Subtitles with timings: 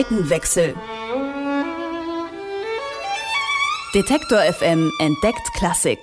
[0.00, 0.74] Seitenwechsel.
[3.94, 5.98] Detektor FM entdeckt Klassik.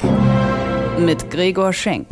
[0.99, 2.07] Mit Gregor Schenk.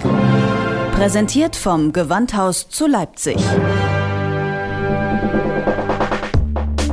[0.93, 3.37] Präsentiert vom Gewandhaus zu Leipzig.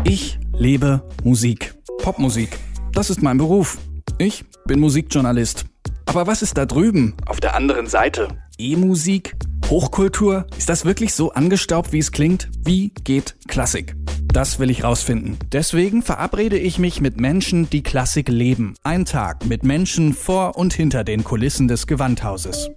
[0.05, 1.75] Ich lebe Musik.
[2.03, 2.51] Popmusik.
[2.93, 3.79] Das ist mein Beruf.
[4.19, 5.65] Ich bin Musikjournalist.
[6.05, 7.15] Aber was ist da drüben?
[7.25, 8.29] Auf der anderen Seite.
[8.59, 9.37] E-Musik?
[9.71, 10.47] Hochkultur?
[10.59, 12.51] Ist das wirklich so angestaubt, wie es klingt?
[12.63, 13.97] Wie geht Klassik?
[14.33, 15.37] Das will ich rausfinden.
[15.53, 18.75] Deswegen verabrede ich mich mit Menschen, die Klassik leben.
[18.83, 22.71] Ein Tag mit Menschen vor und hinter den Kulissen des Gewandhauses.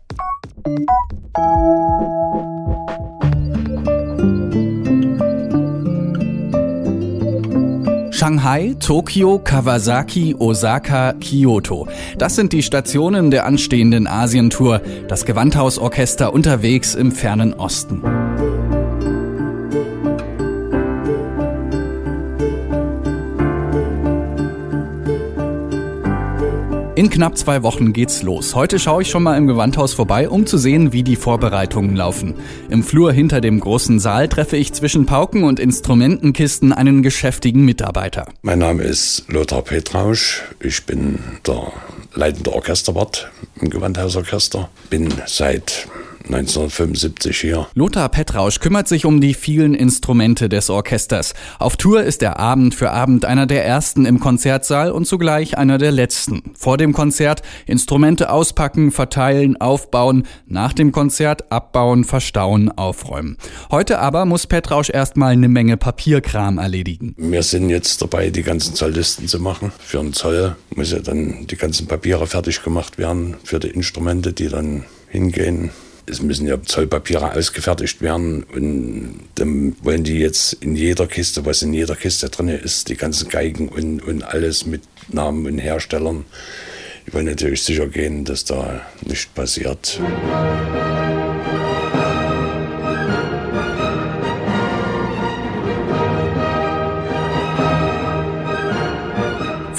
[8.11, 11.87] Shanghai, Tokio, Kawasaki, Osaka, Kyoto.
[12.17, 14.81] Das sind die Stationen der anstehenden Asientour.
[15.07, 18.01] Das Gewandhausorchester unterwegs im fernen Osten.
[26.96, 28.55] In knapp zwei Wochen geht's los.
[28.55, 32.35] Heute schaue ich schon mal im Gewandhaus vorbei, um zu sehen, wie die Vorbereitungen laufen.
[32.70, 38.27] Im Flur hinter dem großen Saal treffe ich zwischen Pauken und Instrumentenkisten einen geschäftigen Mitarbeiter.
[38.43, 40.43] Mein Name ist Lothar Petrausch.
[40.62, 41.74] Ich bin der
[42.13, 44.70] leitende Orchesterwart im Gewandhausorchester.
[44.90, 45.90] Bin seit
[46.26, 47.68] 1975 hier.
[47.76, 51.34] Lothar Petrausch kümmert sich um die vielen Instrumente des Orchesters.
[51.59, 55.77] Auf Tour ist er Abend für Abend einer der ersten im Konzertsaal und zugleich einer
[55.77, 56.53] der letzten.
[56.57, 63.37] Vor dem Konzert Instrumente auspacken, verteilen, aufbauen, nach dem Konzert abbauen, verstauen, aufräumen.
[63.71, 67.16] Heute aber muss Petrausch erstmal eine Menge Papierkram erledigen.
[67.18, 69.72] Wir sind jetzt dabei, die ganzen Zolllisten zu machen.
[69.79, 74.34] Für einen Zoll muss ja dann die ganzen Papiere fertig gemacht werden für die Instrumente,
[74.34, 75.72] die dann hingehen
[76.07, 81.62] es müssen ja Zollpapiere ausgefertigt werden und dann wollen die jetzt in jeder Kiste, was
[81.62, 86.25] in jeder Kiste drin ist, die ganzen Geigen und, und alles mit Namen und Herstellern.
[87.07, 90.00] Die wollen natürlich sicher gehen, dass da nichts passiert.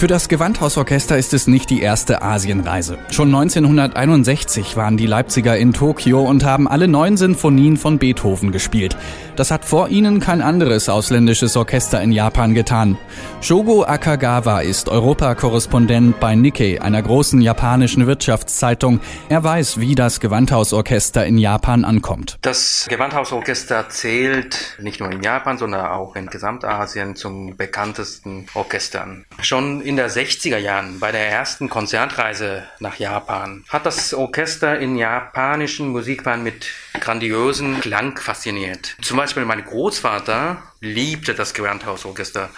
[0.06, 2.97] Für das Gewandhausorchester ist es nicht die erste Asienreise.
[3.11, 8.97] Schon 1961 waren die Leipziger in Tokio und haben alle neun Sinfonien von Beethoven gespielt.
[9.34, 12.97] Das hat vor ihnen kein anderes ausländisches Orchester in Japan getan.
[13.41, 19.00] Shogo Akagawa ist Europakorrespondent bei Nikkei, einer großen japanischen Wirtschaftszeitung.
[19.28, 22.39] Er weiß, wie das Gewandhausorchester in Japan ankommt.
[22.43, 29.25] Das Gewandhausorchester zählt nicht nur in Japan, sondern auch in Gesamtasien zum bekanntesten Orchestern.
[29.43, 34.97] Schon in der 60er Jahren bei der ersten Konzertreise nach Japan hat das Orchester in
[34.97, 36.67] japanischen Musikbahnen mit
[37.01, 38.97] grandiosen Klang fasziniert.
[39.03, 42.51] Zum Beispiel mein Großvater liebte das Gewandhausorchester.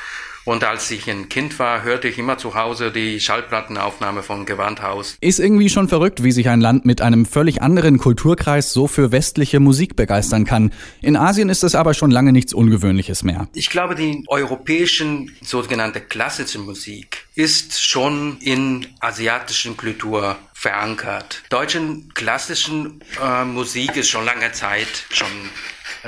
[0.49, 5.19] Und als ich ein Kind war, hörte ich immer zu Hause die Schallplattenaufnahme von Gewandhaus.
[5.21, 9.13] Ist irgendwie schon verrückt, wie sich ein Land mit einem völlig anderen Kulturkreis so für
[9.13, 10.73] westliche Musik begeistern kann.
[11.03, 13.47] In Asien ist es aber schon lange nichts Ungewöhnliches mehr.
[13.53, 21.45] Ich glaube, die europäischen sogenannte klassische Musik ist schon in asiatischen Kultur verankert.
[21.51, 25.29] Deutschen klassischen äh, Musik ist schon lange Zeit schon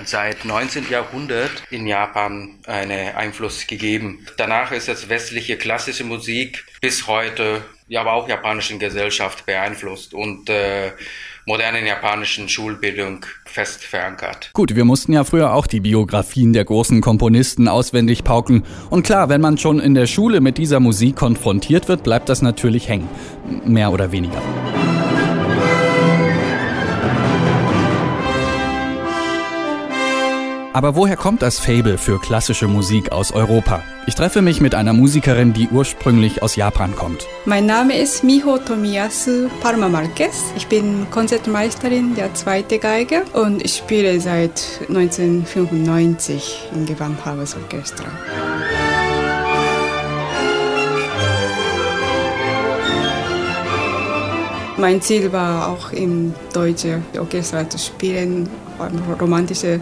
[0.04, 0.90] seit 19.
[0.90, 4.26] Jahrhundert in Japan einen Einfluss gegeben.
[4.38, 10.50] Danach ist es westliche klassische Musik bis heute, ja, aber auch japanischen Gesellschaft beeinflusst und
[10.50, 10.90] äh,
[11.46, 14.50] modernen japanischen Schulbildung fest verankert.
[14.52, 18.64] Gut, wir mussten ja früher auch die Biografien der großen Komponisten auswendig pauken.
[18.90, 22.42] Und klar, wenn man schon in der Schule mit dieser Musik konfrontiert wird, bleibt das
[22.42, 23.08] natürlich hängen.
[23.64, 24.40] Mehr oder weniger.
[30.72, 33.82] Aber woher kommt das Fable für klassische Musik aus Europa?
[34.06, 37.26] Ich treffe mich mit einer Musikerin, die ursprünglich aus Japan kommt.
[37.44, 40.52] Mein Name ist Miho Tomiyasu Parma Marquez.
[40.56, 48.04] Ich bin Konzertmeisterin der zweiten Geige und ich spiele seit 1995 im Gewandhausorchester.
[54.76, 58.48] Mein Ziel war auch im deutschen Orchester zu spielen,
[58.78, 59.80] allem romantische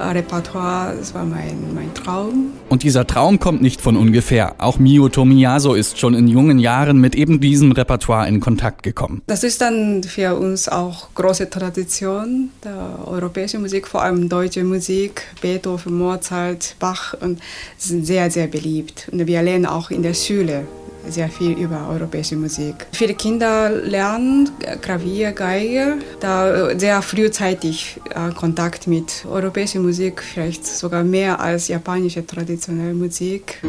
[0.00, 2.52] Repertoire, das war mein, mein Traum.
[2.68, 4.54] Und dieser Traum kommt nicht von ungefähr.
[4.58, 9.22] Auch Mio Tomiyasu ist schon in jungen Jahren mit eben diesem Repertoire in Kontakt gekommen.
[9.26, 15.22] Das ist dann für uns auch große Tradition der europäischen Musik, vor allem deutsche Musik,
[15.40, 17.40] Beethoven, Mozart, Bach und
[17.76, 19.08] sind sehr, sehr beliebt.
[19.12, 20.66] Und wir lernen auch in der Schule
[21.10, 22.86] sehr viel über europäische Musik.
[22.92, 24.50] Viele Kinder lernen
[24.80, 32.26] Klavier, Geige, da sehr frühzeitig äh, Kontakt mit europäischer Musik, vielleicht sogar mehr als japanische
[32.26, 33.60] traditionelle Musik.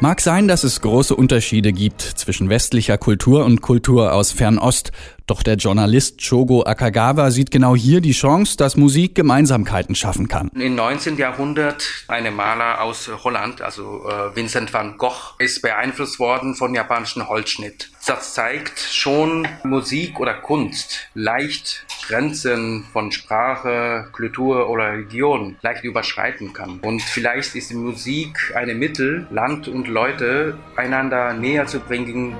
[0.00, 4.92] Mag sein, dass es große Unterschiede gibt zwischen westlicher Kultur und Kultur aus Fernost.
[5.26, 10.50] Doch der Journalist Shogo Akagawa sieht genau hier die Chance, dass Musik Gemeinsamkeiten schaffen kann.
[10.54, 11.18] Im 19.
[11.18, 17.28] Jahrhundert eine Maler aus Holland, also äh, Vincent van Gogh, ist beeinflusst worden von japanischen
[17.28, 17.90] Holzschnitt.
[18.08, 26.54] Das zeigt schon Musik oder Kunst leicht Grenzen von Sprache, Kultur oder Religion leicht überschreiten
[26.54, 26.80] kann.
[26.80, 32.34] Und vielleicht ist die Musik ein Mittel, Land und Leute einander näher zu bringen.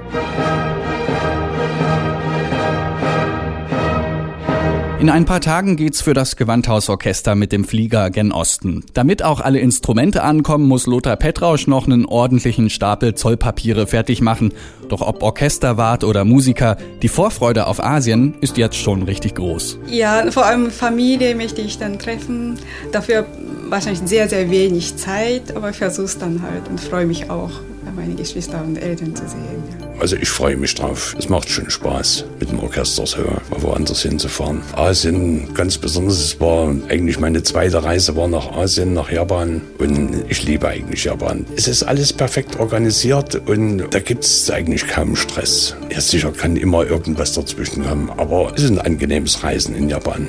[5.00, 8.84] In ein paar Tagen geht's für das Gewandhausorchester mit dem Flieger gen Osten.
[8.94, 14.52] Damit auch alle Instrumente ankommen, muss Lothar Petrausch noch einen ordentlichen Stapel Zollpapiere fertig machen.
[14.88, 19.78] Doch ob Orchesterwart oder Musiker, die Vorfreude auf Asien ist jetzt schon richtig groß.
[19.86, 22.58] Ja, vor allem Familie möchte ich dann treffen.
[22.90, 23.24] Dafür
[23.68, 27.52] wahrscheinlich sehr, sehr wenig Zeit, aber es dann halt und freue mich auch,
[27.94, 29.62] meine Geschwister und Eltern zu sehen.
[29.80, 29.87] Ja.
[30.00, 31.14] Also ich freue mich drauf.
[31.18, 34.62] Es macht schon Spaß, mit dem Orchester so mal woanders hinzufahren.
[34.74, 36.18] Asien ganz besonders.
[36.18, 41.04] Es war eigentlich meine zweite Reise war nach Asien, nach Japan und ich liebe eigentlich
[41.04, 41.46] Japan.
[41.56, 45.74] Es ist alles perfekt organisiert und da gibt es eigentlich kaum Stress.
[45.90, 50.28] Ja, sicher kann immer irgendwas dazwischen kommen, aber es ist ein angenehmes Reisen in Japan.